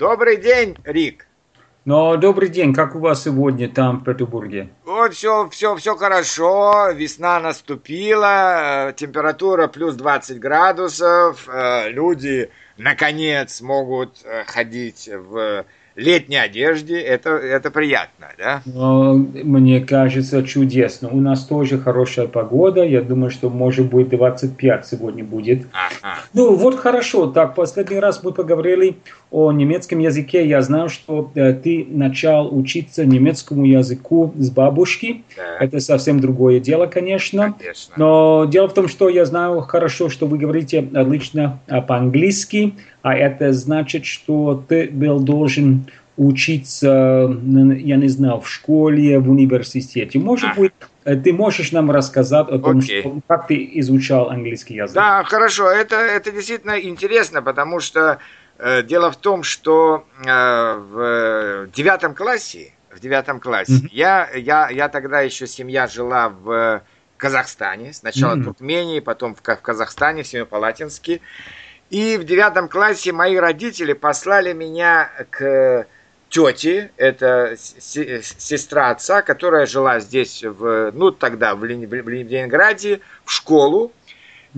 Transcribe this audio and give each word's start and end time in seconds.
Добрый 0.00 0.38
день, 0.38 0.76
Рик. 0.84 1.26
Но 1.84 2.16
добрый 2.16 2.48
день, 2.48 2.72
как 2.72 2.94
у 2.94 3.00
вас 3.00 3.24
сегодня 3.24 3.68
там 3.68 3.98
в 3.98 4.04
Петербурге? 4.04 4.70
Вот 4.86 5.12
все, 5.12 5.46
все, 5.50 5.76
все 5.76 5.94
хорошо, 5.94 6.88
весна 6.94 7.38
наступила, 7.38 8.88
э, 8.88 8.92
температура 8.94 9.66
плюс 9.66 9.96
20 9.96 10.40
градусов, 10.40 11.46
э, 11.52 11.90
люди 11.90 12.48
наконец 12.78 13.60
могут 13.60 14.22
э, 14.24 14.44
ходить 14.46 15.06
в 15.12 15.66
летней 15.96 16.38
одежде, 16.38 16.98
это, 16.98 17.30
это 17.30 17.70
приятно, 17.70 18.28
да? 18.38 18.62
Мне 18.64 19.80
кажется, 19.80 20.42
чудесно. 20.42 21.08
У 21.08 21.20
нас 21.20 21.44
тоже 21.44 21.78
хорошая 21.78 22.26
погода. 22.26 22.82
Я 22.82 23.02
думаю, 23.02 23.30
что 23.30 23.50
может 23.50 23.90
быть 23.90 24.08
25 24.08 24.86
сегодня 24.86 25.24
будет. 25.24 25.66
Ага. 25.72 26.20
Ну 26.32 26.54
вот 26.54 26.78
хорошо. 26.78 27.26
Так, 27.26 27.54
последний 27.54 27.98
раз 27.98 28.22
мы 28.22 28.32
поговорили 28.32 28.96
о 29.30 29.52
немецком 29.52 29.98
языке. 29.98 30.46
Я 30.46 30.62
знаю, 30.62 30.88
что 30.88 31.30
э, 31.34 31.52
ты 31.54 31.86
начал 31.88 32.56
учиться 32.56 33.04
немецкому 33.04 33.64
языку 33.64 34.32
с 34.36 34.50
бабушки. 34.50 35.24
Да. 35.36 35.64
Это 35.64 35.80
совсем 35.80 36.20
другое 36.20 36.60
дело, 36.60 36.86
конечно. 36.86 37.54
конечно. 37.58 37.94
Но 37.96 38.46
дело 38.46 38.68
в 38.68 38.74
том, 38.74 38.88
что 38.88 39.08
я 39.08 39.24
знаю 39.24 39.60
хорошо, 39.60 40.08
что 40.08 40.26
вы 40.26 40.38
говорите 40.38 40.88
отлично 40.94 41.60
по-английски 41.86 42.74
а 43.02 43.14
это 43.14 43.52
значит, 43.52 44.04
что 44.04 44.62
ты 44.68 44.88
был 44.90 45.20
должен 45.20 45.86
учиться, 46.16 47.34
я 47.78 47.96
не 47.96 48.08
знаю, 48.08 48.40
в 48.40 48.48
школе, 48.48 49.18
в 49.18 49.30
университете. 49.30 50.18
Может 50.18 50.54
быть, 50.54 50.72
э, 51.04 51.16
ты 51.16 51.32
можешь 51.32 51.72
нам 51.72 51.90
рассказать 51.90 52.48
о 52.48 52.58
том, 52.58 52.80
okay. 52.80 53.00
что, 53.00 53.20
как 53.26 53.46
ты 53.46 53.70
изучал 53.74 54.28
английский 54.28 54.74
язык? 54.74 54.94
Да, 54.94 55.24
хорошо. 55.24 55.70
Это, 55.70 55.96
это 55.96 56.30
действительно 56.30 56.78
интересно, 56.78 57.40
потому 57.40 57.80
что 57.80 58.18
дело 58.82 59.10
в 59.10 59.16
том, 59.16 59.42
что 59.42 60.06
э, 60.24 60.74
в 60.74 61.68
девятом 61.72 62.14
классе, 62.14 62.72
в 62.90 63.00
девятом 63.00 63.40
классе, 63.40 63.72
mm-hmm. 63.72 63.88
я, 63.92 64.28
я, 64.34 64.68
я 64.70 64.88
тогда 64.88 65.20
еще 65.20 65.46
семья 65.46 65.86
жила 65.86 66.28
в 66.28 66.82
Казахстане, 67.16 67.92
сначала 67.92 68.34
mm-hmm. 68.34 68.40
в 68.40 68.44
Туркмении, 68.44 69.00
потом 69.00 69.34
в, 69.34 69.38
в 69.40 69.60
Казахстане, 69.62 70.22
в 70.22 70.26
Семипалатинске. 70.26 71.20
И 71.90 72.16
в 72.16 72.24
девятом 72.24 72.68
классе 72.68 73.12
мои 73.12 73.36
родители 73.36 73.94
послали 73.94 74.52
меня 74.52 75.10
к 75.30 75.86
тете, 76.28 76.92
это 76.96 77.56
сестра 77.58 78.90
отца, 78.90 79.22
которая 79.22 79.66
жила 79.66 79.98
здесь, 79.98 80.44
в, 80.44 80.92
ну 80.92 81.10
тогда 81.10 81.54
в, 81.54 81.64
Ленинграде, 81.64 83.00
в 83.24 83.32
школу. 83.32 83.92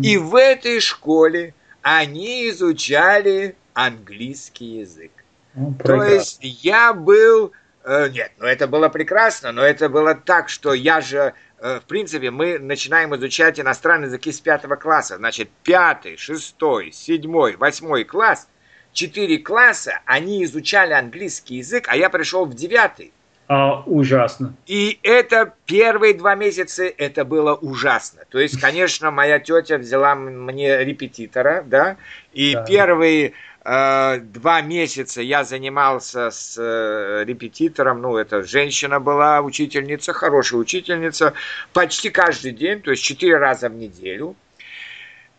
И 0.00 0.16
в 0.16 0.36
этой 0.36 0.80
школе 0.80 1.54
они 1.82 2.48
изучали 2.50 3.56
английский 3.74 4.80
язык. 4.80 5.12
Ну, 5.54 5.74
То 5.84 6.02
есть 6.02 6.38
я 6.42 6.92
был... 6.92 7.52
Э, 7.84 8.08
нет, 8.08 8.32
ну 8.38 8.46
это 8.46 8.66
было 8.66 8.88
прекрасно, 8.88 9.52
но 9.52 9.62
это 9.62 9.88
было 9.88 10.14
так, 10.14 10.48
что 10.48 10.72
я 10.72 11.00
же 11.00 11.34
Э, 11.62 11.78
в 11.78 11.84
принципе, 11.84 12.32
мы 12.32 12.58
начинаем 12.58 13.14
изучать 13.14 13.60
иностранные 13.60 14.08
языки 14.08 14.32
с 14.32 14.40
пятого 14.40 14.74
класса. 14.74 15.16
Значит, 15.16 15.48
пятый, 15.62 16.16
шестой, 16.16 16.90
седьмой, 16.90 17.54
восьмой 17.54 18.02
класс, 18.02 18.48
четыре 18.92 19.38
класса, 19.38 20.00
они 20.04 20.42
изучали 20.42 20.92
английский 20.92 21.58
язык, 21.58 21.86
а 21.86 21.96
я 21.96 22.10
пришел 22.10 22.46
в 22.46 22.54
девятый. 22.54 23.12
А, 23.46 23.80
ужасно. 23.86 24.56
И 24.66 24.98
это 25.04 25.54
первые 25.66 26.14
два 26.14 26.34
месяца, 26.34 26.84
это 26.84 27.24
было 27.24 27.54
ужасно. 27.54 28.22
То 28.28 28.40
есть, 28.40 28.60
конечно, 28.60 29.12
моя 29.12 29.38
тетя 29.38 29.78
взяла 29.78 30.16
мне 30.16 30.84
репетитора, 30.84 31.62
да, 31.64 31.96
и 32.32 32.54
да. 32.54 32.64
первые 32.64 33.34
два 33.64 34.60
месяца 34.60 35.22
я 35.22 35.44
занимался 35.44 36.30
с 36.30 36.56
э, 36.58 37.24
репетитором, 37.24 38.00
ну, 38.00 38.16
это 38.16 38.42
женщина 38.42 38.98
была, 38.98 39.40
учительница, 39.40 40.12
хорошая 40.12 40.60
учительница, 40.60 41.34
почти 41.72 42.10
каждый 42.10 42.52
день, 42.52 42.80
то 42.80 42.90
есть 42.90 43.04
четыре 43.04 43.38
раза 43.38 43.68
в 43.68 43.74
неделю. 43.74 44.34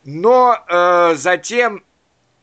Но 0.05 0.57
э, 0.67 1.15
затем 1.15 1.83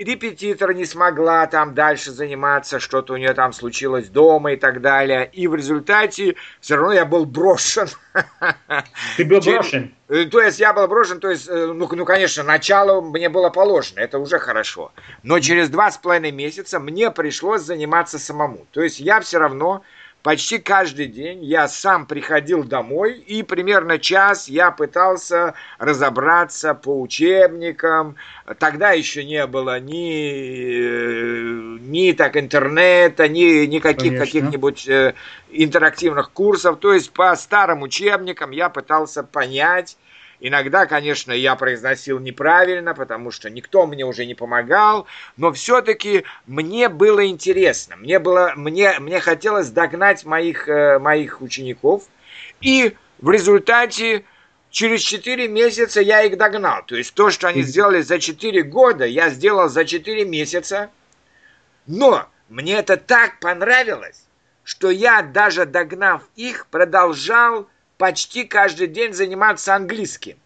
репетитор 0.05 0.73
не 0.73 0.85
смогла 0.85 1.47
там 1.47 1.75
дальше 1.75 2.11
заниматься, 2.11 2.81
что-то 2.81 3.15
у 3.15 3.17
нее 3.17 3.35
там 3.35 3.53
случилось 3.53 4.09
дома 4.09 4.53
и 4.53 4.57
так 4.57 4.81
далее. 4.81 5.29
И 5.33 5.47
в 5.47 5.55
результате 5.55 6.37
все 6.61 6.77
равно 6.77 6.93
я 6.93 7.05
был 7.05 7.27
брошен. 7.27 7.89
Ты 9.17 9.25
был 9.25 9.41
брошен? 9.41 9.95
Э, 10.09 10.25
то 10.25 10.41
есть 10.41 10.59
я 10.59 10.73
был 10.73 10.89
брошен, 10.89 11.21
то 11.21 11.31
есть, 11.31 11.49
э, 11.49 11.67
ну, 11.67 11.89
ну, 11.91 12.05
конечно, 12.05 12.43
начало 12.43 13.01
мне 13.01 13.29
было 13.29 13.51
положено, 13.51 14.01
это 14.01 14.19
уже 14.19 14.39
хорошо. 14.39 14.93
Но 15.23 15.39
через 15.39 15.69
два 15.69 15.91
с 15.91 15.99
половиной 15.99 16.33
месяца 16.33 16.81
мне 16.81 17.11
пришлось 17.11 17.63
заниматься 17.63 18.19
самому. 18.19 18.67
То 18.73 18.83
есть 18.83 19.01
я 19.01 19.21
все 19.21 19.39
равно 19.39 19.83
почти 20.23 20.59
каждый 20.59 21.07
день 21.07 21.45
я 21.45 21.69
сам 21.69 22.07
приходил 22.07 22.65
домой, 22.65 23.19
и 23.19 23.43
примерно 23.43 23.99
час 23.99 24.49
я 24.49 24.71
пытался 24.71 25.55
разобраться 25.79 26.75
по 26.75 27.01
учебникам. 27.01 28.17
Тогда 28.59 28.91
еще 28.93 29.25
не 29.25 29.47
было 29.47 29.81
ни, 29.81 31.79
ни 31.79 32.13
так 32.13 32.37
интернета, 32.37 33.29
ни 33.29 33.67
никаких 33.67 34.19
каких-нибудь 34.19 34.89
э, 34.89 35.15
интерактивных 35.51 36.31
курсов. 36.31 36.79
То 36.81 36.93
есть 36.93 37.11
по 37.13 37.35
старым 37.37 37.83
учебникам 37.83 38.51
я 38.51 38.69
пытался 38.69 39.23
понять, 39.23 39.97
Иногда, 40.41 40.87
конечно, 40.87 41.33
я 41.33 41.55
произносил 41.55 42.19
неправильно, 42.19 42.95
потому 42.95 43.31
что 43.31 43.51
никто 43.51 43.87
мне 43.87 44.05
уже 44.07 44.25
не 44.25 44.35
помогал, 44.35 45.07
но 45.37 45.53
все-таки 45.53 46.25
мне 46.47 46.89
было 46.89 47.27
интересно, 47.27 47.97
мне, 47.97 48.19
было, 48.19 48.55
мне, 48.57 48.99
мне 49.01 49.21
хотелось 49.21 49.69
догнать 49.69 50.25
моих, 50.25 50.67
э, 50.67 50.99
моих 50.99 51.43
учеников, 51.43 52.05
и 52.63 52.97
в 53.19 53.31
результате 53.31 54.25
через 54.71 55.03
4 55.03 55.47
месяца 55.47 56.01
я 56.01 56.23
их 56.23 56.39
догнал. 56.39 56.85
То 56.87 56.97
есть 56.97 57.13
то, 57.13 57.31
что 57.31 57.49
они 57.49 57.63
сделали 57.63 58.01
за 58.01 58.19
4 58.19 58.63
года, 58.63 59.05
я 59.05 59.29
сделал 59.29 59.69
за 59.69 59.85
4 59.85 60.25
месяца, 60.25 60.91
но 61.87 62.27
мне 62.49 62.77
это 62.77 62.97
так 62.97 63.41
понравилось, 63.41 64.25
что 64.65 64.91
я 64.91 65.21
даже 65.21 65.67
догнав 65.67 66.23
их, 66.35 66.67
продолжал 66.69 67.69
почти 68.01 68.45
каждый 68.45 68.87
день 68.87 69.13
заниматься 69.13 69.75
английским. 69.77 70.39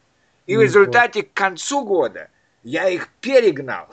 И 0.47 0.57
в 0.57 0.61
результате 0.61 1.23
к 1.23 1.33
концу 1.33 1.85
года 1.85 2.29
я 2.65 2.89
их 2.91 3.09
перегнал. 3.21 3.89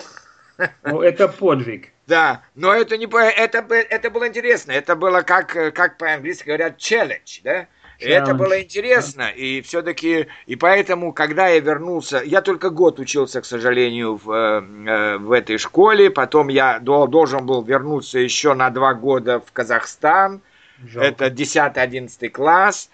Ну, 0.84 1.02
это 1.02 1.28
подвиг. 1.28 1.90
Да, 2.06 2.44
но 2.54 2.72
это 2.72 2.96
не 2.96 3.08
это, 3.08 3.66
это 3.74 4.10
было 4.12 4.28
интересно. 4.28 4.74
Это 4.74 4.96
было 4.96 5.22
как, 5.22 5.48
как 5.74 5.98
по-английски 5.98 6.46
говорят 6.46 6.78
challenge, 6.78 7.42
да? 7.44 7.68
И 7.98 8.06
это 8.06 8.36
было 8.36 8.62
интересно, 8.62 9.30
и 9.30 9.62
все-таки, 9.62 10.28
и 10.48 10.56
поэтому, 10.56 11.14
когда 11.14 11.48
я 11.48 11.60
вернулся, 11.60 12.22
я 12.26 12.42
только 12.42 12.72
год 12.72 13.00
учился, 13.00 13.42
к 13.42 13.46
сожалению, 13.46 14.16
в, 14.16 14.32
э, 14.32 15.18
в 15.18 15.32
этой 15.32 15.60
школе, 15.60 16.10
потом 16.10 16.48
я 16.48 16.80
должен 16.80 17.46
был 17.46 17.64
вернуться 17.64 18.18
еще 18.18 18.56
на 18.56 18.72
два 18.72 18.96
года 18.96 19.40
в 19.40 19.52
Казахстан, 19.52 20.42
Жалко. 20.84 21.08
это 21.08 21.28
10-11 21.28 22.30
класс, 22.30 22.90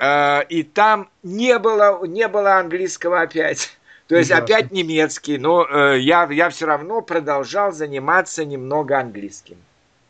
и 0.00 0.62
там 0.62 1.08
не 1.22 1.58
было, 1.58 2.04
не 2.06 2.26
было 2.28 2.58
английского 2.58 3.20
опять. 3.20 3.76
То 4.10 4.16
есть 4.16 4.30
Ужасно. 4.30 4.44
опять 4.44 4.72
немецкий, 4.72 5.38
но 5.38 5.64
э, 5.64 6.00
я, 6.00 6.28
я 6.32 6.50
все 6.50 6.66
равно 6.66 7.00
продолжал 7.00 7.70
заниматься 7.70 8.44
немного 8.44 8.98
английским. 8.98 9.56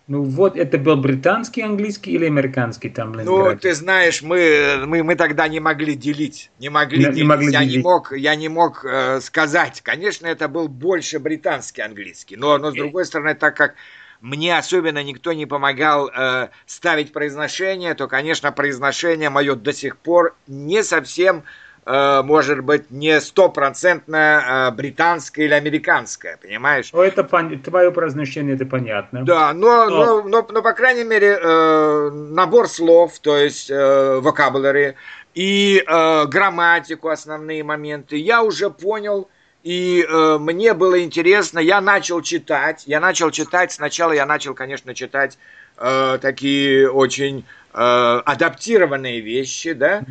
Ну 0.09 0.23
вот, 0.23 0.57
это 0.57 0.79
был 0.79 0.97
британский 0.97 1.61
английский 1.61 2.13
или 2.13 2.25
американский 2.25 2.89
там? 2.89 3.13
Ну, 3.13 3.55
ты 3.57 3.75
знаешь, 3.75 4.23
мы, 4.23 4.85
мы, 4.87 5.03
мы 5.03 5.17
тогда 5.17 5.47
не 5.49 5.61
могли 5.61 5.95
делить. 5.95 6.51
Не 6.59 6.71
могли 6.71 6.99
не, 6.99 7.05
делить. 7.05 7.17
Не 7.19 7.25
могли 7.25 7.53
я, 7.53 7.61
делить. 7.61 7.77
Не 7.77 7.83
мог, 7.83 8.13
я 8.17 8.35
не 8.37 8.49
мог 8.49 8.87
э, 8.87 9.21
сказать. 9.21 9.83
Конечно, 9.83 10.27
это 10.27 10.49
был 10.49 10.69
больше 10.69 11.19
британский 11.19 11.83
английский. 11.83 12.37
Но, 12.37 12.57
но 12.57 12.71
с 12.71 12.75
другой 12.75 13.05
стороны, 13.05 13.35
так 13.35 13.55
как 13.55 13.75
мне 14.21 14.57
особенно 14.57 15.03
никто 15.03 15.33
не 15.33 15.47
помогал 15.47 16.09
э, 16.09 16.49
ставить 16.67 17.13
произношение, 17.13 17.95
то, 17.95 18.07
конечно, 18.07 18.53
произношение 18.53 19.31
мое 19.31 19.55
до 19.55 19.73
сих 19.73 19.97
пор 19.97 20.37
не 20.47 20.83
совсем, 20.83 21.45
э, 21.87 22.23
может 22.23 22.61
быть, 22.61 22.91
не 22.91 23.21
стопроцентно 23.21 24.69
э, 24.69 24.77
британское 24.77 25.47
или 25.47 25.55
американское, 25.55 26.37
понимаешь? 26.37 26.91
Ну, 26.93 27.01
это 27.01 27.25
пон... 27.25 27.59
твое 27.61 27.91
произношение, 27.91 28.55
это 28.55 28.67
понятно. 28.67 29.25
Да, 29.25 29.53
но, 29.55 29.89
но... 29.89 30.23
Но, 30.23 30.29
но, 30.29 30.47
но 30.51 30.63
по 30.63 30.73
крайней 30.73 31.05
мере, 31.05 31.39
э, 31.41 32.11
набор 32.11 32.69
слов, 32.69 33.19
то 33.21 33.37
есть 33.37 33.71
э, 33.71 34.21
vocabulary 34.23 34.95
и 35.35 35.83
э, 35.87 36.27
грамматику, 36.27 37.09
основные 37.09 37.65
моменты, 37.65 38.17
я 38.17 38.43
уже 38.43 38.69
понял, 38.69 39.29
и 39.63 40.07
э, 40.09 40.39
мне 40.39 40.73
было 40.75 41.03
интересно, 41.03 41.59
я 41.59 41.81
начал 41.81 42.23
читать, 42.23 42.85
я 42.87 43.01
начал 43.01 43.31
читать, 43.31 43.73
сначала 43.73 44.13
я 44.13 44.25
начал, 44.27 44.55
конечно, 44.55 44.95
читать 44.95 45.39
э, 45.77 46.19
такие 46.21 46.91
очень 46.91 47.45
э, 47.75 47.79
адаптированные 48.25 49.21
вещи, 49.21 49.73
да, 49.73 50.03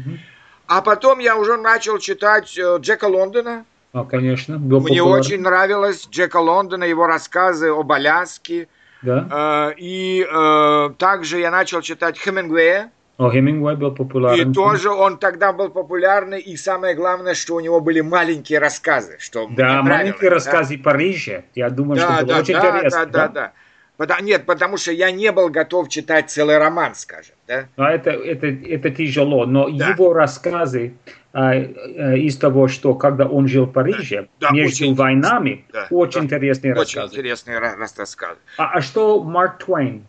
а 0.67 0.81
потом 0.81 1.17
я 1.19 1.35
уже 1.35 1.57
начал 1.57 1.97
читать 1.97 2.55
э, 2.57 2.77
Джека 2.79 3.05
Лондона. 3.05 3.65
А, 3.91 4.03
конечно. 4.05 4.59
Был 4.59 4.81
Мне 4.81 4.99
популярен. 4.99 5.19
очень 5.19 5.41
нравилось 5.41 6.07
Джека 6.11 6.37
Лондона, 6.37 6.83
его 6.83 7.07
рассказы 7.07 7.69
об 7.69 7.91
Аляске, 7.91 8.67
Да. 9.01 9.71
Э, 9.71 9.73
и 9.77 10.27
э, 10.31 10.89
также 10.99 11.39
я 11.39 11.49
начал 11.49 11.81
читать 11.81 12.19
Хемингуэя. 12.19 12.91
О, 13.19 13.29
Хемингуэй 13.29 13.75
был 13.75 13.91
популярен. 13.91 14.51
И 14.51 14.53
тоже 14.53 14.89
он 14.89 15.17
тогда 15.17 15.51
был 15.51 15.69
популярный, 15.69 16.39
и 16.39 16.55
самое 16.55 16.95
главное, 16.95 17.33
что 17.33 17.55
у 17.55 17.59
него 17.59 17.81
были 17.81 17.99
маленькие 17.99 18.59
рассказы. 18.59 19.17
Что 19.19 19.45
да, 19.51 19.83
маленькие 19.83 20.29
рассказы 20.29 20.77
да? 20.77 20.83
Парижа. 20.83 21.43
Я 21.53 21.69
думаю, 21.69 21.99
да, 21.99 22.05
что 22.05 22.23
было 22.23 22.33
да, 22.33 22.39
очень 22.39 22.53
да, 22.53 22.69
интересно. 22.69 23.05
Да, 23.05 23.11
да, 23.11 23.27
да. 23.27 23.33
да. 23.33 23.53
Потому, 23.97 24.23
нет, 24.23 24.45
потому 24.45 24.77
что 24.77 24.93
я 24.93 25.11
не 25.11 25.33
был 25.33 25.49
готов 25.49 25.89
читать 25.89 26.29
целый 26.29 26.57
роман, 26.57 26.95
скажем. 26.95 27.35
Да? 27.45 27.65
А 27.75 27.91
это, 27.91 28.11
это, 28.11 28.47
это 28.47 28.89
тяжело, 28.89 29.45
но 29.45 29.69
да. 29.69 29.89
его 29.89 30.13
рассказы 30.13 30.93
а, 31.33 31.49
а, 31.51 32.15
из 32.15 32.37
того, 32.37 32.69
что 32.69 32.93
когда 32.95 33.25
он 33.25 33.49
жил 33.49 33.65
в 33.65 33.73
Париже, 33.73 34.29
да, 34.39 34.51
между 34.51 34.85
очень, 34.85 34.95
войнами, 34.95 35.65
да, 35.73 35.87
очень 35.89 36.21
да, 36.21 36.25
интересные 36.27 36.71
очень 36.71 36.79
рассказы. 36.79 37.07
Очень 37.07 37.15
интересные 37.17 37.59
рассказы. 37.59 38.37
А, 38.57 38.77
а 38.77 38.81
что 38.81 39.21
Марк 39.21 39.65
Твейн? 39.65 40.05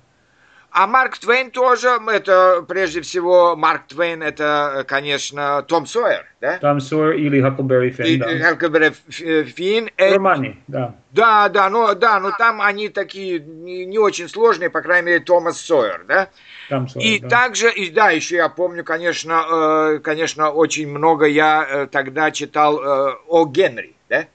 А 0.72 0.86
Марк 0.86 1.18
Твейн 1.18 1.50
тоже, 1.50 1.98
это 2.12 2.64
прежде 2.66 3.00
всего, 3.00 3.56
Марк 3.56 3.88
Твейн, 3.88 4.22
это, 4.22 4.84
конечно, 4.86 5.62
Том 5.62 5.84
Сойер, 5.84 6.26
да? 6.40 6.58
Том 6.58 6.80
Сойер 6.80 7.14
или 7.14 7.40
Хакклберри 7.40 7.90
Финн, 7.90 8.20
да. 8.20 8.38
Хакклберри 8.38 8.92
Финн. 9.10 9.90
Э, 9.96 10.14
Романе, 10.14 10.58
да. 10.68 10.94
Да, 11.10 11.48
да, 11.48 11.68
ну, 11.68 11.92
да, 11.96 12.20
но 12.20 12.30
там 12.38 12.60
они 12.60 12.88
такие 12.88 13.40
не, 13.40 13.84
не 13.84 13.98
очень 13.98 14.28
сложные, 14.28 14.70
по 14.70 14.80
крайней 14.80 15.06
мере, 15.06 15.20
Томас 15.20 15.60
Сойер, 15.60 16.04
да? 16.06 16.28
Том 16.68 16.88
Сойер, 16.88 17.08
и 17.08 17.18
да. 17.18 17.28
также, 17.28 17.72
и 17.72 17.90
да, 17.90 18.10
еще 18.10 18.36
я 18.36 18.48
помню, 18.48 18.84
конечно, 18.84 19.44
э, 19.50 19.98
конечно, 19.98 20.50
очень 20.50 20.88
много 20.88 21.26
я 21.26 21.66
э, 21.68 21.86
тогда 21.90 22.30
читал 22.30 22.80
э, 22.80 23.16
о 23.26 23.44
Генри, 23.46 23.96
да? 24.08 24.26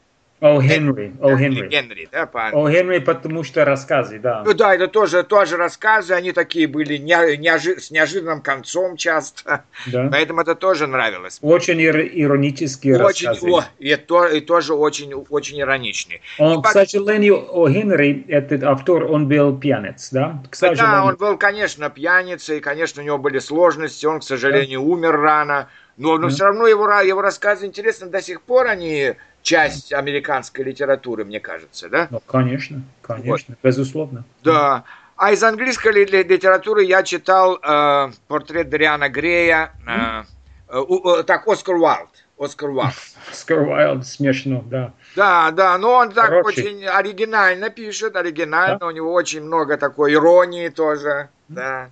О 0.46 0.62
Генри, 0.62 1.12
о 1.22 1.36
Генри. 1.36 1.68
Генри, 1.68 2.08
да, 2.12 2.28
по 2.28 2.50
О 2.50 2.70
Генри, 2.70 3.00
потому 3.00 3.44
что 3.44 3.66
рассказы, 3.66 4.20
да. 4.20 4.44
Ну 4.46 4.54
да, 4.54 4.76
это 4.76 4.88
тоже, 4.88 5.24
тоже 5.24 5.58
рассказы, 5.58 6.14
они 6.14 6.34
такие 6.34 6.68
были 6.68 6.98
не, 6.98 7.38
неожи, 7.38 7.80
с 7.80 7.90
неожиданным 7.90 8.42
концом 8.42 8.96
часто, 8.96 9.64
да. 9.88 10.08
поэтому 10.12 10.42
это 10.42 10.54
тоже 10.54 10.86
нравилось. 10.86 11.40
Очень 11.42 11.82
ир, 11.82 12.00
иронические 12.00 13.04
очень, 13.04 13.30
рассказы. 13.30 13.52
О, 13.52 13.64
и, 13.80 13.96
то, 13.96 14.28
и 14.28 14.40
тоже 14.40 14.76
очень, 14.76 15.16
очень 15.16 15.60
ироничные. 15.60 16.22
Он, 16.38 16.60
и, 16.60 16.62
к 16.62 16.68
сожалению, 16.68 17.44
о 17.50 17.68
Генри, 17.68 18.26
этот 18.28 18.64
автор, 18.64 19.06
он 19.06 19.28
был 19.28 19.58
пьяниц, 19.58 20.10
да? 20.12 20.44
К 20.52 20.56
сожалению. 20.56 20.86
Да, 20.86 21.06
он 21.06 21.16
был, 21.16 21.38
конечно, 21.40 21.90
пьяницей, 21.90 22.60
конечно, 22.60 23.02
у 23.02 23.06
него 23.06 23.18
были 23.18 23.40
сложности, 23.40 24.06
он, 24.06 24.20
к 24.20 24.24
сожалению, 24.24 24.82
да. 24.82 24.86
умер 24.86 25.20
рано, 25.20 25.70
но, 25.98 26.18
но 26.18 26.28
да. 26.28 26.30
все 26.30 26.46
равно 26.46 26.68
его, 26.68 26.88
его 27.00 27.22
рассказы 27.22 27.66
интересны 27.66 28.10
до 28.10 28.22
сих 28.22 28.44
пор, 28.44 28.68
они 28.68 29.16
часть 29.46 29.94
американской 29.94 30.66
литературы, 30.66 31.24
мне 31.24 31.40
кажется, 31.40 31.88
да? 31.88 32.08
Ну, 32.10 32.20
конечно, 32.20 32.82
конечно, 33.02 33.56
вот. 33.62 33.70
безусловно. 33.70 34.26
Да. 34.44 34.84
А 35.16 35.32
из 35.32 35.42
английской 35.44 35.94
литературы 35.94 36.84
я 36.84 37.04
читал 37.04 37.58
э, 37.62 38.12
портрет 38.28 38.70
Дариана 38.70 39.08
Грея, 39.08 39.72
э, 39.88 40.24
э, 40.68 40.82
э, 40.82 41.24
так, 41.24 41.48
Оскар 41.48 41.76
Уайлд. 41.76 42.10
Оскар 42.38 42.72
Уайлд. 42.72 42.96
Оскар 43.32 43.60
Уайлд, 43.60 44.06
смешно, 44.06 44.64
да. 44.66 44.94
Да, 45.16 45.52
да, 45.52 45.78
но 45.78 45.94
он 45.94 46.12
так 46.12 46.30
Короче. 46.30 46.62
очень 46.62 46.86
оригинально 46.86 47.70
пишет, 47.70 48.16
оригинально, 48.16 48.80
да? 48.80 48.88
у 48.88 48.92
него 48.92 49.14
очень 49.14 49.44
много 49.44 49.78
такой 49.78 50.14
иронии 50.14 50.70
тоже, 50.70 51.30
да. 51.48 51.92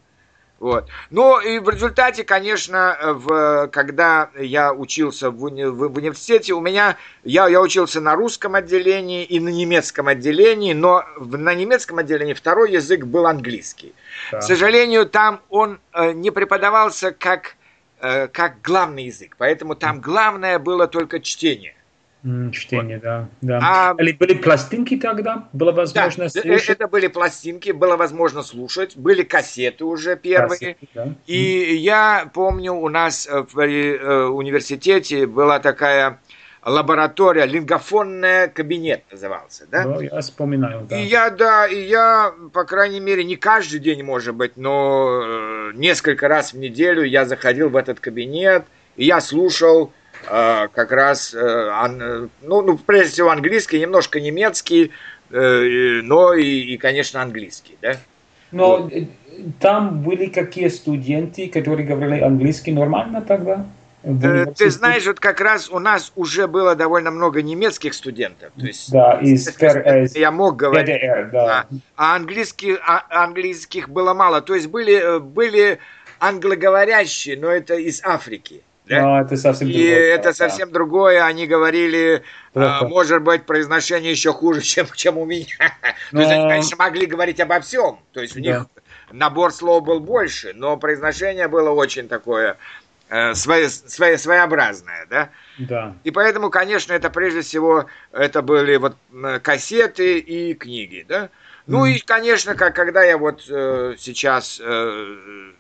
Вот. 0.60 0.88
Ну 1.10 1.42
и 1.42 1.60
в 1.60 1.68
результате, 1.68 2.24
конечно, 2.24 2.98
в, 3.02 3.68
когда 3.68 4.30
я 4.40 4.74
учился 4.74 5.30
в, 5.30 5.44
уни, 5.44 5.66
в, 5.66 5.90
в 5.90 5.98
университете, 5.98 6.54
у 6.54 6.62
меня 6.62 6.96
я, 7.24 7.48
я 7.50 7.60
учился 7.60 8.00
на 8.00 8.16
русском 8.16 8.56
отделении 8.56 9.26
и 9.26 9.42
на 9.42 9.50
немецком 9.50 10.08
отделении, 10.08 10.72
но 10.72 11.04
в, 11.18 11.38
на 11.38 11.54
немецком 11.54 11.98
отделении 12.00 12.34
второй 12.34 12.72
язык 12.72 13.04
был 13.04 13.28
английский. 13.28 13.94
Да. 14.32 14.40
К 14.40 14.44
сожалению, 14.44 15.06
там 15.06 15.42
он 15.50 15.82
э, 15.92 16.14
не 16.14 16.32
преподавался 16.32 17.12
как, 17.12 17.56
э, 18.00 18.30
как 18.30 18.62
главный 18.62 19.08
язык, 19.08 19.36
поэтому 19.38 19.76
там 19.76 20.00
главное 20.00 20.60
было 20.60 20.88
только 20.88 21.20
чтение. 21.20 21.76
Чтение, 22.52 22.98
вот. 22.98 23.04
да. 23.04 23.28
да. 23.42 23.60
А, 23.62 23.96
Или 24.02 24.14
были 24.14 24.36
пластинки 24.36 24.96
тогда? 24.96 25.50
Было 25.52 25.74
возможно 25.74 26.26
да, 26.26 26.30
слушать? 26.30 26.70
Это 26.70 26.88
были 26.88 27.08
пластинки, 27.08 27.72
было 27.72 27.98
возможно 27.98 28.44
слушать. 28.44 28.96
Были 28.96 29.24
кассеты 29.24 29.84
уже 29.84 30.16
первые. 30.16 30.50
Кассеты, 30.50 30.88
да. 30.94 31.08
И 31.28 31.74
mm. 31.74 31.76
я 31.76 32.32
помню, 32.34 32.74
у 32.74 32.88
нас 32.88 33.28
в 33.28 33.60
э, 33.60 34.26
университете 34.28 35.28
была 35.28 35.60
такая 35.60 36.22
лаборатория, 36.64 37.44
лингофонная 37.44 38.48
кабинет 38.48 39.04
назывался, 39.12 39.66
да? 39.70 39.84
Ну, 39.84 40.00
я 40.00 40.22
вспоминаю, 40.22 40.88
да. 40.90 40.98
И 40.98 41.04
я, 41.04 41.30
да, 41.30 41.68
и 41.68 41.82
я, 41.82 42.34
по 42.54 42.64
крайней 42.64 43.02
мере, 43.02 43.26
не 43.26 43.36
каждый 43.36 43.82
день, 43.82 44.02
может 44.02 44.34
быть, 44.34 44.56
но 44.56 45.22
э, 45.22 45.72
несколько 45.76 46.30
раз 46.30 46.54
в 46.54 46.58
неделю 46.58 47.04
я 47.04 47.26
заходил 47.26 47.68
в 47.68 47.76
этот 47.76 48.00
кабинет, 48.00 48.64
и 48.96 49.04
я 49.04 49.20
слушал 49.20 49.88
Э, 49.88 50.03
как 50.28 50.92
раз, 50.92 51.34
э, 51.34 52.28
ну, 52.42 52.62
ну, 52.62 52.78
прежде 52.78 53.12
всего 53.12 53.30
английский, 53.30 53.80
немножко 53.80 54.20
немецкий, 54.20 54.92
э, 55.32 56.02
но 56.04 56.34
и, 56.34 56.46
и 56.46 56.78
конечно, 56.78 57.22
английский, 57.22 57.78
да? 57.82 57.98
Но 58.52 58.84
вот. 58.84 58.94
там 59.60 60.04
были 60.04 60.28
какие 60.28 60.68
студенты, 60.68 61.50
которые 61.50 61.88
говорили 61.88 62.22
английский 62.22 62.72
нормально 62.72 63.22
тогда? 63.22 63.66
Ты 64.04 64.70
знаешь, 64.70 65.06
вот 65.08 65.20
как 65.22 65.40
раз 65.40 65.70
у 65.70 65.80
нас 65.80 66.12
уже 66.16 66.48
было 66.48 66.76
довольно 66.76 67.10
много 67.10 67.42
немецких 67.42 67.94
студентов. 67.94 68.52
То 68.60 68.66
есть, 68.66 68.92
да, 68.92 69.20
из, 69.22 69.48
я 70.16 70.30
мог 70.30 70.58
говорить. 70.58 70.88
ДДР, 70.88 71.30
да. 71.32 71.66
А 71.96 72.16
английских, 72.16 72.80
а 72.86 73.06
английских 73.24 73.90
было 73.90 74.14
мало. 74.14 74.42
То 74.42 74.56
есть 74.56 74.68
были, 74.68 75.20
были 75.20 75.80
англоговорящие, 76.20 77.38
но 77.40 77.48
это 77.48 77.76
из 77.76 78.04
Африки. 78.04 78.62
Да? 78.86 79.02
Но 79.02 79.22
это 79.22 79.38
совсем 79.38 79.70
и 79.70 79.72
другое. 79.72 80.16
это 80.16 80.34
совсем 80.34 80.68
да. 80.70 80.74
другое. 80.74 81.26
Они 81.26 81.48
говорили, 81.48 82.24
а, 82.54 82.86
может 82.86 83.22
быть, 83.22 83.46
произношение 83.46 84.12
еще 84.12 84.34
хуже, 84.34 84.62
чем, 84.62 84.88
чем 84.94 85.18
у 85.18 85.26
меня. 85.26 85.56
Но... 86.12 86.20
То 86.20 86.24
есть 86.24 86.32
они, 86.32 86.50
конечно, 86.50 86.78
могли 86.78 87.06
говорить 87.06 87.40
обо 87.40 87.60
всем. 87.62 88.00
То 88.12 88.22
есть 88.22 88.36
у 88.36 88.42
да. 88.42 88.46
них 88.46 88.66
набор 89.12 89.54
слов 89.54 89.84
был 89.84 90.00
больше, 90.00 90.54
но 90.54 90.76
произношение 90.78 91.48
было 91.48 91.70
очень 91.70 92.08
такое 92.10 92.58
э, 93.10 93.34
свое, 93.36 93.70
свое, 93.70 94.18
своеобразное, 94.18 95.06
да? 95.10 95.30
Да. 95.58 95.96
И 96.04 96.12
поэтому, 96.12 96.50
конечно, 96.50 96.94
это 96.94 97.10
прежде 97.10 97.42
всего 97.42 97.86
это 98.12 98.42
были 98.42 98.76
вот 98.76 98.98
кассеты 99.42 100.20
и 100.20 100.54
книги, 100.56 101.06
да? 101.08 101.30
Ну 101.66 101.86
и, 101.86 102.00
конечно, 102.00 102.56
как, 102.56 102.76
когда 102.76 103.04
я 103.04 103.18
вот 103.18 103.46
э, 103.48 103.96
сейчас 103.98 104.60
э, 104.62 105.16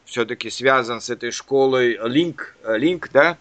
все-таки 0.05 0.49
связан 0.49 0.99
с 0.99 1.09
этой 1.09 1.31
школой 1.31 1.97
Link, 1.97 2.39
Link 2.65 3.07
да, 3.13 3.37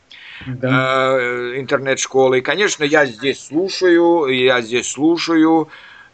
да. 0.46 1.16
Э, 1.18 1.58
интернет-школой, 1.58 2.40
конечно, 2.40 2.84
я 2.84 3.04
здесь 3.06 3.46
слушаю, 3.46 4.26
я 4.28 4.60
здесь 4.60 4.90
слушаю, 4.90 5.70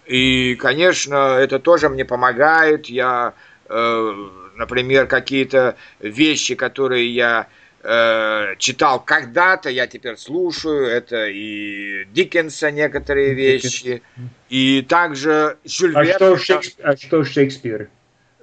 и, 0.06 0.54
конечно, 0.54 1.36
это 1.38 1.58
тоже 1.58 1.90
мне 1.90 2.06
помогает. 2.06 2.86
Я, 2.86 3.34
э, 3.68 4.28
например, 4.56 5.06
какие-то 5.06 5.76
вещи, 6.00 6.54
которые 6.54 7.12
я 7.14 7.46
э, 7.88 8.56
читал 8.58 9.00
когда-то, 9.00 9.70
я 9.70 9.86
теперь 9.86 10.16
слушаю. 10.16 10.86
Это 10.86 11.26
и 11.26 12.04
Диккенса 12.06 12.70
некоторые 12.70 13.34
вещи, 13.34 14.02
и 14.48 14.82
также 14.82 15.56
Жюль 15.64 15.96
а 15.96 16.04
Что 16.04 16.36
Шекспир, 16.36 16.86
а 16.86 16.96
что 16.96 17.24
Шекспир? 17.24 17.88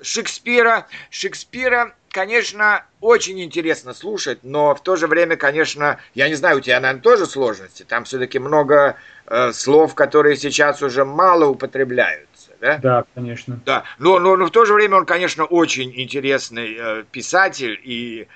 Шекспира, 0.02 0.88
Шекспира, 1.10 1.96
конечно, 2.10 2.86
очень 3.02 3.42
интересно 3.42 3.94
слушать, 3.94 4.40
но 4.44 4.76
в 4.76 4.82
то 4.82 4.96
же 4.96 5.08
время, 5.08 5.36
конечно, 5.36 6.00
я 6.14 6.28
не 6.28 6.36
знаю, 6.36 6.58
у 6.58 6.60
тебя, 6.60 6.80
наверное, 6.80 7.02
тоже 7.02 7.26
сложности. 7.26 7.84
Там 7.84 8.04
все-таки 8.04 8.40
много 8.40 8.98
э, 9.28 9.52
слов, 9.52 9.96
которые 9.96 10.38
сейчас 10.38 10.82
уже 10.82 11.06
мало 11.06 11.46
употребляются. 11.46 12.52
Да, 12.62 12.78
да 12.78 13.06
конечно. 13.14 13.60
Да, 13.66 13.84
но, 14.00 14.20
но, 14.20 14.36
но 14.36 14.46
в 14.46 14.52
то 14.52 14.66
же 14.66 14.74
время 14.74 14.98
он, 14.98 15.06
конечно, 15.06 15.46
очень 15.46 15.92
интересный 15.96 16.78
э, 16.78 17.04
писатель, 17.12 17.80
и 17.84 18.28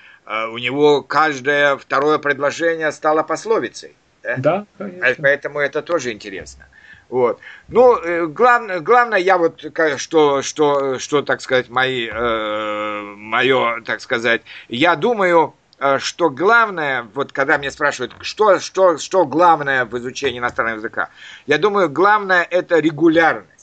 у 0.52 0.58
него 0.58 1.02
каждое 1.02 1.76
второе 1.76 2.18
предложение 2.18 2.92
стало 2.92 3.22
пословицей. 3.22 3.96
Да, 4.22 4.38
да 4.38 4.66
конечно. 4.78 5.22
Поэтому 5.22 5.58
это 5.58 5.82
тоже 5.82 6.12
интересно. 6.12 6.66
Вот. 7.10 7.40
Ну, 7.68 7.96
э, 7.96 8.26
главное, 8.26 8.80
главное, 8.80 9.18
я 9.18 9.36
вот, 9.36 9.64
что, 9.96 10.42
что, 10.42 10.98
что 10.98 11.22
так 11.22 11.40
сказать, 11.40 11.68
мои, 11.68 12.08
э, 12.08 13.00
мое, 13.16 13.80
так 13.82 14.00
сказать, 14.00 14.42
я 14.68 14.94
думаю, 14.94 15.54
э, 15.80 15.98
что 15.98 16.30
главное, 16.30 17.04
вот 17.14 17.32
когда 17.32 17.56
меня 17.56 17.72
спрашивают, 17.72 18.14
что, 18.20 18.60
что, 18.60 18.96
что 18.98 19.26
главное 19.26 19.84
в 19.86 19.98
изучении 19.98 20.38
иностранного 20.38 20.76
языка, 20.76 21.10
я 21.46 21.58
думаю, 21.58 21.90
главное 21.90 22.46
это 22.48 22.78
регулярность. 22.78 23.59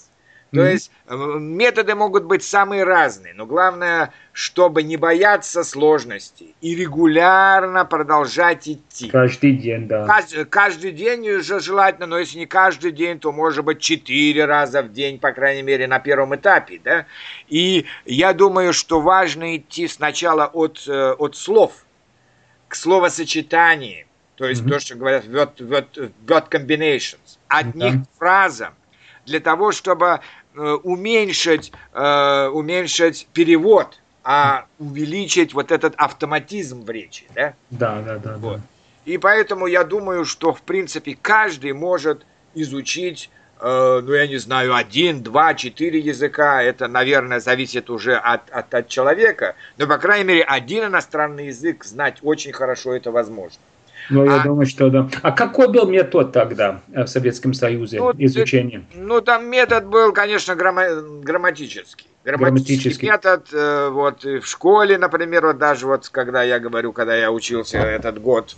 То 0.51 0.62
mm-hmm. 0.62 0.72
есть 0.72 0.92
э, 1.08 1.16
методы 1.16 1.94
могут 1.94 2.24
быть 2.24 2.42
самые 2.42 2.84
разные, 2.86 3.34
но 3.34 3.46
главное, 3.46 4.13
чтобы 4.32 4.82
не 4.82 4.96
бояться 4.96 5.63
сложностей 5.63 6.56
и 6.62 6.74
регулярно 6.74 7.84
продолжать 7.84 8.68
идти. 8.70 9.10
Каждый 9.10 9.54
день, 9.54 9.88
да. 9.88 10.06
Каждый, 10.06 10.46
каждый 10.46 10.92
день 10.92 11.30
уже 11.30 11.60
желательно, 11.60 12.08
но 12.08 12.18
если 12.18 12.39
не 12.39 12.46
каждый 12.46 12.92
день, 12.92 13.20
то 13.20 13.34
может 13.34 13.66
быть 13.66 13.80
четыре 13.80 14.46
раза 14.46 14.82
в 14.84 14.94
день, 14.94 15.20
по 15.20 15.34
крайней 15.34 15.63
мере, 15.63 15.86
на 15.86 16.00
первом 16.00 16.34
этапе, 16.34 16.80
да. 16.82 17.06
И 17.50 17.86
я 18.06 18.32
думаю, 18.32 18.72
что 18.72 19.01
важно 19.01 19.58
идти 19.58 19.88
сначала 19.89 20.46
от, 20.46 20.82
э, 20.88 21.12
от 21.12 21.36
слов 21.36 21.74
к 22.70 22.75
словосочетаниям, 22.75 24.08
то 24.36 24.46
есть 24.46 24.62
mm-hmm. 24.62 24.70
то, 24.70 24.80
что 24.80 24.96
говорят 24.96 25.25
word, 25.25 25.58
word, 25.58 26.12
word 26.25 26.50
combinations, 26.50 27.38
одних 27.50 27.96
mm-hmm. 27.96 28.06
фразам, 28.18 28.74
для 29.28 29.40
того, 29.40 29.72
чтобы 29.72 30.22
э, 30.56 30.60
уменьшить, 30.84 31.72
э, 31.94 32.48
уменьшить 32.48 33.28
перевод, 33.34 34.00
а 34.24 34.66
увеличить 34.80 35.54
вот 35.54 35.72
этот 35.72 35.94
автоматизм 35.98 36.82
в 36.84 36.90
речи, 36.90 37.26
да? 37.36 37.54
Да, 37.70 38.02
да, 38.02 38.18
да. 38.18 38.38
Вот. 38.38 38.56
да. 38.58 38.62
И 39.06 39.18
поэтому 39.18 39.68
я 39.68 39.84
думаю, 39.84 40.26
что 40.26 40.54
в 40.54 40.62
принципе 40.62 41.18
каждый 41.22 41.74
может 41.74 42.26
изучить, 42.56 43.30
э, 43.60 44.02
ну 44.04 44.14
я 44.14 44.28
не 44.28 44.38
знаю, 44.38 44.76
один, 44.76 45.24
два, 45.24 45.54
четыре 45.54 46.00
языка. 46.00 46.64
Это, 46.64 46.88
наверное, 46.88 47.40
зависит 47.40 47.90
уже 47.90 48.16
от, 48.16 48.50
от, 48.50 48.74
от 48.74 48.88
человека. 48.88 49.56
Но, 49.78 49.88
по 49.88 49.98
крайней 49.98 50.26
мере, 50.26 50.44
один 50.44 50.86
иностранный 50.86 51.48
язык 51.48 51.84
знать 51.84 52.18
очень 52.22 52.54
хорошо 52.54 52.94
это 52.94 53.12
возможно. 53.12 53.60
Ну, 54.10 54.26
я 54.26 54.42
а, 54.42 54.44
думаю, 54.44 54.66
что 54.66 54.90
да. 54.90 55.10
А 55.22 55.32
какой 55.32 55.68
был 55.68 55.88
метод 55.88 56.32
тогда 56.32 56.82
э, 56.94 57.04
в 57.04 57.08
Советском 57.08 57.54
Союзе 57.54 58.00
ну, 58.00 58.14
изучения? 58.18 58.86
ну, 58.94 59.22
там 59.22 59.48
метод 59.48 59.86
был, 59.86 60.14
конечно, 60.14 60.56
грамма 60.56 61.02
грамматический. 61.22 62.08
Грамматический, 62.24 63.08
метод, 63.08 63.48
э, 63.54 63.90
вот 63.90 64.24
в 64.24 64.46
школе, 64.46 64.98
например, 64.98 65.46
вот 65.46 65.58
даже 65.58 65.88
вот 65.88 66.10
когда 66.10 66.44
я 66.44 66.60
говорю, 66.60 66.92
когда 66.92 67.16
я 67.16 67.32
учился 67.32 67.78
этот 67.78 68.22
год, 68.22 68.56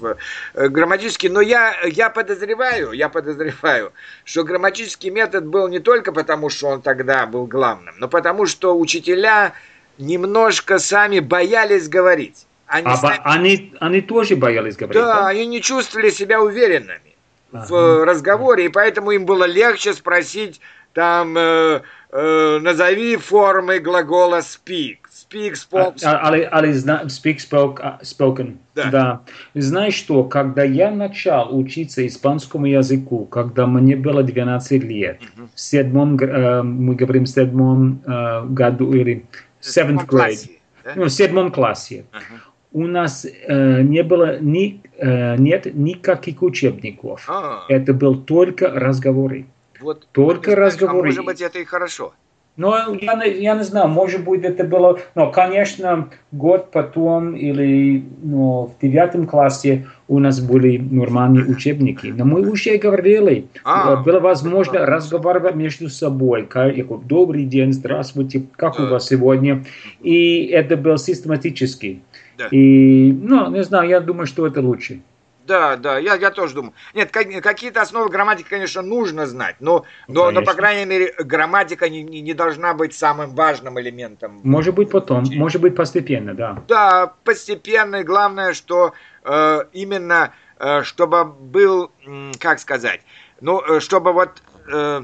э, 0.56 0.70
грамматический, 0.70 1.30
но 1.30 1.40
я, 1.40 1.76
я 1.86 2.10
подозреваю, 2.10 2.92
я 2.94 3.10
подозреваю, 3.10 3.94
что 4.24 4.44
грамматический 4.44 5.12
метод 5.12 5.46
был 5.46 5.68
не 5.68 5.80
только 5.80 6.12
потому, 6.12 6.50
что 6.50 6.68
он 6.68 6.82
тогда 6.82 7.28
был 7.28 7.46
главным, 7.46 7.94
но 8.00 8.08
потому, 8.08 8.48
что 8.48 8.78
учителя 8.78 9.54
немножко 10.00 10.80
сами 10.80 11.20
боялись 11.20 11.88
говорить. 11.88 12.48
Они, 12.70 12.86
а, 12.86 12.98
сами... 12.98 13.20
они, 13.24 13.74
они 13.80 14.02
тоже 14.02 14.36
боялись 14.36 14.78
говорить? 14.78 15.02
Да, 15.02 15.22
да, 15.22 15.28
они 15.28 15.48
не 15.48 15.62
чувствовали 15.62 16.12
себя 16.12 16.40
уверенными 16.40 17.16
ага. 17.52 17.66
в 17.68 18.06
разговоре, 18.06 18.66
и 18.66 18.70
поэтому 18.70 19.12
им 19.12 19.26
было 19.26 19.46
легче 19.46 19.94
спросить 19.94 20.62
там, 20.94 21.36
э, 21.36 21.82
э, 22.12 22.60
назови 22.62 23.18
формы 23.18 23.80
глагола 23.80 24.40
speak. 24.40 24.98
Speak, 25.12 25.54
spoke. 25.54 25.96
А, 26.04 26.30
а, 26.30 26.34
а, 26.34 26.66
speak, 27.06 27.38
spoke, 27.38 27.80
uh, 27.82 28.02
spoken. 28.02 28.58
Да. 28.76 28.90
да. 28.90 29.22
Знаешь 29.54 29.94
что, 29.96 30.24
когда 30.24 30.64
я 30.64 30.92
начал 30.92 31.56
учиться 31.56 32.06
испанскому 32.06 32.66
языку, 32.66 33.26
когда 33.26 33.68
мне 33.68 33.96
было 33.96 34.24
12 34.24 34.84
лет, 34.84 35.20
угу. 35.22 35.50
в 35.54 35.60
седьмом, 35.60 36.18
э, 36.18 36.62
мы 36.64 36.96
говорим 36.96 37.26
в 37.26 37.30
седьмом 37.30 38.02
э, 38.06 38.46
году 38.46 38.94
или 38.94 39.26
seventh 39.62 40.08
grade, 40.08 40.52
да? 40.84 40.94
ну, 40.96 41.06
в 41.06 41.10
седьмом 41.10 41.52
классе, 41.52 42.06
uh-huh 42.12 42.49
у 42.72 42.86
нас 42.86 43.26
э, 43.26 43.82
не 43.82 44.04
было 44.04 44.40
ни, 44.40 44.82
э, 44.98 45.38
нет 45.38 45.74
никаких 45.74 46.42
учебников. 46.42 47.26
А. 47.28 47.66
Это 47.68 47.94
был 47.94 48.16
только 48.16 48.70
разговоры. 48.70 49.46
Вот, 49.80 50.08
только 50.12 50.52
знаешь, 50.52 50.74
разговоры. 50.74 51.10
А 51.10 51.12
может 51.12 51.26
быть, 51.26 51.42
это 51.42 51.60
и 51.60 51.66
хорошо. 51.66 52.14
Но 52.60 52.76
я, 53.02 53.24
я 53.24 53.56
не 53.56 53.64
знаю, 53.64 53.88
может 53.88 54.26
быть, 54.26 54.44
это 54.44 54.66
было... 54.66 55.00
Но, 55.16 55.32
конечно, 55.32 56.10
год 56.34 56.72
потом 56.72 57.34
или 57.34 58.04
ну, 58.22 58.74
в 58.78 58.82
девятом 58.82 59.26
классе 59.28 59.88
у 60.10 60.20
нас 60.20 60.42
были 60.42 60.78
нормальные 60.78 61.46
учебники. 61.46 62.08
Но 62.08 62.26
мы 62.26 62.42
уже 62.42 62.78
говорили, 62.78 63.48
а, 63.64 63.96
было 63.96 64.20
возможно 64.20 64.86
разговаривать 64.86 65.56
между 65.56 65.88
собой. 65.88 66.46
Как, 66.48 66.74
Добрый 67.08 67.46
день, 67.46 67.72
здравствуйте, 67.72 68.44
как 68.58 68.78
у 68.78 68.88
вас 68.88 69.08
сегодня? 69.08 69.64
И 70.02 70.48
это 70.48 70.76
было 70.76 70.98
систематически. 70.98 72.02
Да. 72.40 72.48
И, 72.52 73.12
ну, 73.12 73.52
не 73.52 73.64
знаю, 73.66 73.90
я 73.90 74.00
думаю, 74.00 74.26
что 74.26 74.48
это 74.48 74.62
лучше. 74.62 75.02
Да, 75.46 75.76
да, 75.76 75.98
я, 75.98 76.16
я 76.16 76.32
тоже 76.32 76.54
думаю. 76.56 76.74
Нет, 76.94 77.12
какие-то 77.12 77.82
основы 77.82 78.10
грамматики, 78.10 78.48
конечно, 78.48 78.82
нужно 78.82 79.26
знать, 79.26 79.58
но, 79.60 79.84
но, 80.08 80.32
но 80.32 80.42
по 80.44 80.54
крайней 80.54 80.86
мере, 80.86 81.14
грамматика 81.18 81.90
не, 81.90 82.04
не, 82.04 82.22
не 82.22 82.34
должна 82.34 82.74
быть 82.74 82.94
самым 82.94 83.32
важным 83.32 83.78
элементом. 83.80 84.40
Может 84.44 84.76
быть 84.76 84.90
потом, 84.90 85.24
учения. 85.24 85.40
может 85.40 85.60
быть 85.60 85.76
постепенно, 85.76 86.34
да. 86.34 86.64
Да, 86.68 87.14
постепенно, 87.26 87.98
и 87.98 88.04
главное, 88.04 88.54
что 88.54 88.94
э, 89.26 89.64
именно, 89.74 90.34
э, 90.60 90.84
чтобы 90.84 91.26
был, 91.26 91.92
как 92.40 92.60
сказать, 92.60 93.02
ну, 93.42 93.60
э, 93.60 93.80
чтобы 93.82 94.14
вот 94.14 94.42
э, 94.72 95.04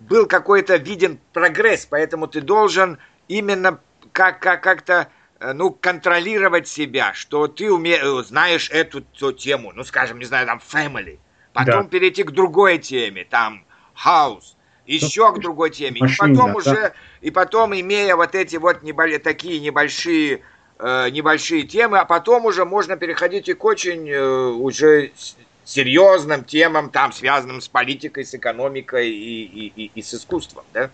был 0.00 0.26
какой-то 0.26 0.76
виден 0.76 1.18
прогресс, 1.32 1.86
поэтому 1.86 2.26
ты 2.26 2.42
должен 2.42 2.98
именно 3.28 3.78
как, 4.12 4.40
как, 4.40 4.62
как-то 4.62 4.94
Э, 4.94 5.06
ну, 5.40 5.70
контролировать 5.70 6.68
себя, 6.68 7.12
что 7.14 7.48
ты 7.48 7.70
уме... 7.72 7.98
Э, 8.00 8.22
знаешь 8.22 8.70
эту, 8.70 9.04
эту 9.14 9.32
тему, 9.32 9.72
ну, 9.74 9.84
скажем, 9.84 10.18
не 10.18 10.24
знаю, 10.24 10.46
там, 10.46 10.60
family, 10.60 11.18
потом 11.52 11.84
да. 11.84 11.88
перейти 11.88 12.22
к 12.22 12.30
другой 12.30 12.78
теме, 12.78 13.24
там, 13.24 13.64
house, 13.94 14.54
еще 14.86 15.32
к 15.32 15.40
другой 15.40 15.70
теме, 15.70 16.00
Машина, 16.00 16.32
и 16.32 16.34
потом 16.34 16.52
да. 16.52 16.58
уже, 16.58 16.92
и 17.20 17.30
потом, 17.30 17.74
имея 17.74 18.16
вот 18.16 18.34
эти 18.34 18.56
вот 18.56 18.82
небо... 18.82 19.18
такие 19.18 19.60
небольшие, 19.60 20.42
э, 20.78 21.10
небольшие 21.10 21.64
темы, 21.64 21.98
а 21.98 22.04
потом 22.04 22.44
уже 22.46 22.64
можно 22.64 22.96
переходить 22.96 23.48
и 23.48 23.54
к 23.54 23.64
очень 23.64 24.08
э, 24.08 24.46
уже 24.48 25.12
серьезным 25.64 26.44
темам, 26.44 26.90
там, 26.90 27.12
связанным 27.12 27.60
с 27.60 27.68
политикой, 27.68 28.24
с 28.24 28.34
экономикой 28.34 29.10
и, 29.10 29.44
и, 29.44 29.72
и, 29.74 29.90
и 29.94 30.02
с 30.02 30.14
искусством, 30.14 30.64
да? 30.72 30.90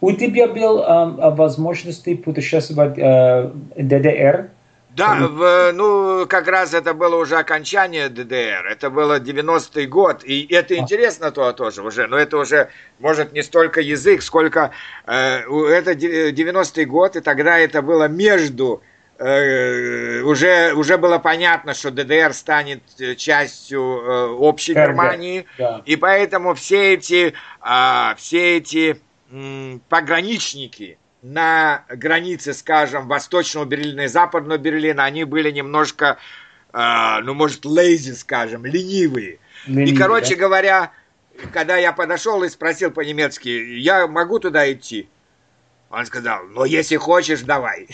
У 0.00 0.12
тебя 0.12 0.48
был 0.48 0.82
э, 0.82 1.30
возможность 1.32 2.22
путешествовать 2.22 2.98
э, 2.98 3.50
ДДР? 3.76 4.50
Да, 4.96 5.28
в, 5.28 5.72
ну, 5.74 6.26
как 6.26 6.48
раз 6.48 6.72
это 6.72 6.94
было 6.94 7.16
уже 7.16 7.36
окончание 7.36 8.08
ДДР, 8.08 8.66
это 8.70 8.88
было 8.88 9.20
90-й 9.20 9.84
год, 9.86 10.24
и 10.24 10.46
это 10.50 10.72
а. 10.72 10.78
интересно 10.78 11.30
то 11.30 11.52
тоже 11.52 11.82
уже, 11.82 12.06
но 12.06 12.16
это 12.16 12.38
уже, 12.38 12.70
может, 12.98 13.34
не 13.34 13.42
столько 13.42 13.82
язык, 13.82 14.22
сколько, 14.22 14.70
э, 15.06 15.40
это 15.40 15.92
90-й 15.92 16.86
год, 16.86 17.16
и 17.16 17.20
тогда 17.20 17.58
это 17.58 17.82
было 17.82 18.08
между, 18.08 18.82
э, 19.18 20.22
уже, 20.22 20.72
уже 20.72 20.96
было 20.96 21.18
понятно, 21.18 21.74
что 21.74 21.90
ДДР 21.90 22.32
станет 22.32 22.80
частью 23.18 23.82
э, 23.82 24.26
общей 24.28 24.72
РГ, 24.72 24.78
Германии, 24.80 25.44
да. 25.58 25.82
и 25.84 25.96
поэтому 25.96 26.54
все 26.54 26.94
эти, 26.94 27.34
э, 27.62 28.14
все 28.16 28.56
эти 28.56 28.98
пограничники 29.88 30.98
на 31.22 31.84
границе, 31.88 32.54
скажем, 32.54 33.08
Восточного 33.08 33.64
Берлина 33.64 34.02
и 34.02 34.08
Западного 34.08 34.58
Берлина, 34.58 35.04
они 35.04 35.24
были 35.24 35.50
немножко, 35.50 36.18
э, 36.72 37.18
ну, 37.22 37.34
может, 37.34 37.64
лейзи, 37.64 38.12
скажем, 38.12 38.64
ленивые. 38.64 39.38
Ленивые 39.66 39.94
и, 39.94 39.96
короче 39.96 40.36
да? 40.36 40.40
говоря, 40.40 40.92
когда 41.52 41.76
я 41.76 41.92
подошел 41.92 42.42
и 42.44 42.48
спросил 42.48 42.90
по-немецки, 42.90 43.48
я 43.48 44.06
могу 44.06 44.38
туда 44.38 44.70
идти? 44.72 45.08
Он 45.90 46.04
сказал, 46.06 46.44
ну, 46.50 46.64
если 46.64 46.96
хочешь, 46.96 47.40
давай. 47.42 47.88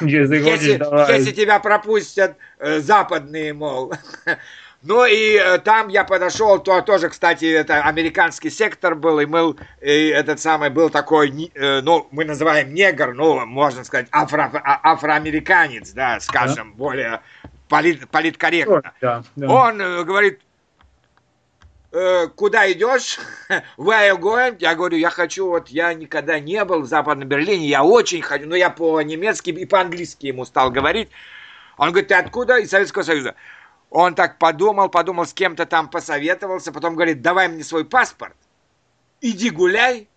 Если, 0.00 0.38
хочешь, 0.42 0.60
если, 0.60 0.76
давай. 0.76 1.18
если 1.18 1.32
тебя 1.32 1.58
пропустят 1.60 2.36
э, 2.58 2.80
западные, 2.80 3.52
мол. 3.54 3.94
Ну 4.82 5.04
и 5.04 5.34
э, 5.34 5.58
там 5.58 5.88
я 5.88 6.04
подошел, 6.04 6.60
то 6.60 6.80
тоже, 6.82 7.08
кстати, 7.08 7.44
это 7.46 7.82
американский 7.82 8.48
сектор 8.48 8.94
был, 8.94 9.18
и 9.18 9.26
мы, 9.26 9.56
и 9.80 10.08
этот 10.08 10.38
самый 10.38 10.70
был 10.70 10.88
такой, 10.88 11.50
э, 11.52 11.80
ну, 11.80 12.06
мы 12.12 12.24
называем 12.24 12.72
негр, 12.72 13.12
ну, 13.12 13.44
можно 13.44 13.82
сказать, 13.82 14.06
афро, 14.12 14.52
а, 14.54 14.92
афроамериканец, 14.92 15.90
да, 15.90 16.20
скажем, 16.20 16.70
да. 16.70 16.76
более 16.76 17.20
полит, 17.68 18.08
политкорректно. 18.08 18.92
Да, 19.00 19.24
да. 19.34 19.48
Он 19.48 19.80
э, 19.80 20.04
говорит, 20.04 20.40
куда 22.36 22.70
идешь? 22.70 23.18
Where 23.78 24.10
you 24.10 24.18
going? 24.20 24.58
Я 24.60 24.76
говорю, 24.76 24.96
я 24.96 25.10
хочу, 25.10 25.48
вот 25.48 25.70
я 25.70 25.92
никогда 25.92 26.38
не 26.38 26.64
был 26.64 26.82
в 26.82 26.86
Западном 26.86 27.26
Берлине, 27.28 27.66
я 27.66 27.82
очень 27.82 28.22
хочу, 28.22 28.46
но 28.46 28.54
я 28.54 28.70
по-немецки 28.70 29.50
и 29.50 29.64
по-английски 29.64 30.26
ему 30.26 30.44
стал 30.44 30.70
говорить. 30.70 31.08
Он 31.78 31.90
говорит, 31.90 32.08
ты 32.08 32.14
откуда? 32.14 32.58
Из 32.58 32.70
Советского 32.70 33.02
Союза. 33.02 33.34
Он 33.90 34.14
так 34.14 34.38
подумал, 34.38 34.88
подумал, 34.88 35.26
с 35.26 35.32
кем-то 35.32 35.64
там 35.64 35.88
посоветовался, 35.88 36.72
потом 36.72 36.94
говорит, 36.94 37.22
давай 37.22 37.48
мне 37.48 37.64
свой 37.64 37.84
паспорт, 37.84 38.36
иди 39.20 39.50
гуляй, 39.50 40.08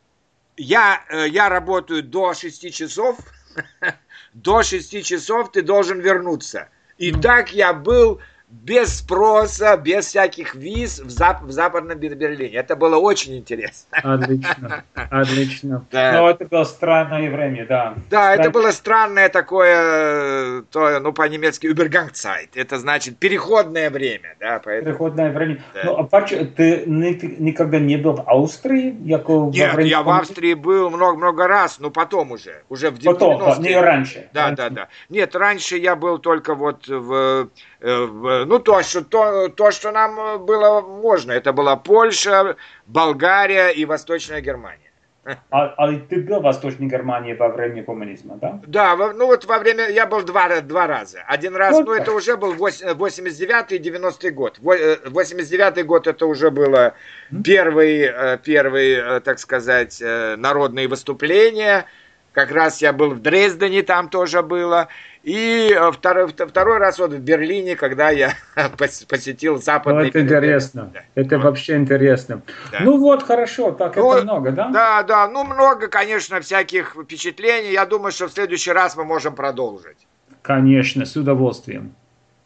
я, 0.58 1.04
э, 1.10 1.28
я 1.30 1.48
работаю 1.50 2.04
до 2.04 2.34
6 2.34 2.74
часов, 2.74 3.18
до 4.34 4.63
6 4.63 5.04
часов 5.06 5.51
ты 5.51 5.62
должен 5.62 6.00
вернуться. 6.00 6.70
И 6.98 7.12
так 7.12 7.54
я 7.54 7.74
был 7.74 8.22
без 8.51 8.98
спроса, 8.98 9.77
без 9.77 10.08
всяких 10.08 10.55
виз 10.55 11.00
в, 11.00 11.10
зап 11.10 11.41
в 11.41 11.51
Западном 11.51 11.98
Берлине. 11.98 12.58
Это 12.58 12.75
было 12.75 12.98
очень 12.98 13.38
интересно. 13.38 13.98
Отлично, 14.03 14.84
отлично. 14.93 15.86
Да. 15.89 16.12
Но 16.12 16.29
это 16.29 16.46
было 16.46 16.63
странное 16.65 17.31
время, 17.31 17.65
да. 17.65 17.96
Да, 18.10 18.34
Стран... 18.34 18.39
это 18.39 18.50
было 18.51 18.72
странное 18.72 19.29
такое, 19.29 20.63
то, 20.63 21.00
ну, 21.00 21.13
по-немецки, 21.13 21.67
Übergangzeit. 21.67 22.50
Это 22.55 22.77
значит 22.77 23.17
переходное 23.17 23.89
время, 23.89 24.36
да, 24.39 24.62
поэтому... 24.63 24.91
Переходное 24.91 25.31
время. 25.31 25.63
Да. 25.74 25.81
Ну, 25.86 25.98
а 25.98 26.03
почему, 26.03 26.46
ты 26.46 26.84
никогда 26.86 27.79
не 27.79 27.96
был 27.96 28.13
в 28.13 28.29
Австрии? 28.29 28.91
Нет, 28.91 29.25
время... 29.27 29.84
я 29.89 30.03
в 30.03 30.10
Австрии 30.10 30.55
был 30.55 30.89
много-много 30.89 31.48
раз, 31.48 31.79
но 31.79 31.89
потом 31.89 32.31
уже, 32.31 32.63
уже 32.67 32.91
в 32.91 33.01
Потом, 33.01 33.62
не 33.62 33.75
раньше. 33.79 34.29
Да, 34.34 34.48
раньше. 34.48 34.55
да, 34.58 34.70
да. 34.70 34.88
Нет, 35.10 35.36
раньше 35.36 35.77
я 35.77 35.96
был 35.96 36.20
только 36.20 36.53
вот 36.53 36.88
в 36.88 37.50
Э, 37.84 38.41
ну, 38.46 38.60
то 38.60 38.82
что, 38.84 39.04
то, 39.04 39.50
то, 39.50 39.72
что 39.72 39.92
нам 39.92 40.46
было 40.46 40.82
можно. 40.82 41.32
Это 41.32 41.54
была 41.54 41.76
Польша, 41.76 42.56
Болгария 42.88 43.70
и 43.70 43.86
Восточная 43.86 44.42
Германия. 44.42 44.92
А, 45.24 45.66
а 45.78 45.94
ты 46.10 46.22
был 46.22 46.40
в 46.40 46.44
Восточной 46.44 46.88
Германии 46.88 47.34
во 47.34 47.50
время 47.50 47.84
коммунизма, 47.84 48.38
да? 48.38 48.60
Да, 48.66 48.96
ну 48.96 49.28
вот 49.28 49.46
во 49.46 49.60
время, 49.60 49.88
я 49.90 50.08
был 50.08 50.24
два, 50.24 50.62
два 50.62 50.88
раза. 50.88 51.20
Один 51.28 51.56
раз, 51.56 51.74
вот. 51.74 51.86
ну 51.86 51.94
это 51.94 52.12
уже 52.12 52.38
был 52.38 52.56
89-й 52.56 53.78
90-й 53.78 54.32
год. 54.32 54.60
89-й 54.60 55.82
э, 55.82 55.84
год 55.84 56.08
это 56.08 56.26
уже 56.26 56.50
было 56.50 56.96
первый, 57.44 58.02
э, 58.02 58.40
первый, 58.44 59.22
так 59.22 59.38
сказать, 59.38 60.02
народные 60.02 60.88
выступления. 60.88 61.86
Как 62.34 62.52
раз 62.52 62.82
я 62.82 62.94
был 62.94 63.10
в 63.10 63.22
Дрездене, 63.22 63.84
там 63.84 64.08
тоже 64.08 64.42
было. 64.42 64.88
И 65.24 65.76
э, 65.78 65.92
второй, 65.92 66.30
второй 66.30 66.78
раз 66.78 66.98
вот 66.98 67.12
в 67.12 67.20
Берлине, 67.20 67.76
когда 67.76 68.10
я 68.10 68.34
посетил 68.78 69.62
западный... 69.62 70.04
Ну, 70.04 70.10
это 70.10 70.22
интересно. 70.22 70.90
Да. 70.94 71.02
Это 71.16 71.38
вот. 71.38 71.44
вообще 71.44 71.76
интересно. 71.76 72.42
Да. 72.72 72.80
Ну 72.82 72.98
вот, 72.98 73.24
хорошо, 73.24 73.72
так 73.72 73.98
ну, 73.98 74.14
это 74.14 74.24
много, 74.24 74.52
да? 74.52 74.70
Да, 74.70 75.04
да, 75.04 75.28
ну 75.28 75.44
много, 75.44 75.90
конечно, 75.90 76.40
всяких 76.40 76.96
впечатлений. 76.96 77.72
Я 77.74 77.86
думаю, 77.86 78.14
что 78.14 78.28
в 78.28 78.32
следующий 78.32 78.72
раз 78.72 78.96
мы 78.96 79.04
можем 79.04 79.36
продолжить. 79.36 80.08
Конечно, 80.42 81.06
с 81.06 81.16
удовольствием. 81.18 81.94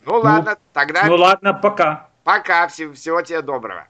Ну, 0.06 0.14
ну 0.14 0.20
ладно, 0.20 0.58
тогда... 0.74 1.06
Ну 1.06 1.16
ладно, 1.16 1.54
пока. 1.54 2.10
Пока, 2.24 2.68
всего, 2.68 2.94
всего 2.94 3.22
тебе 3.22 3.42
доброго. 3.42 3.88